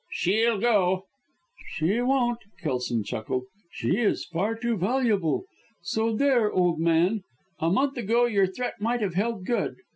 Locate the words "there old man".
6.15-7.21